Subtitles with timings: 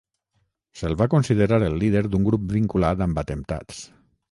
[0.79, 3.87] Se'l va considerar el líder d'un grup vinculat amb atemptats.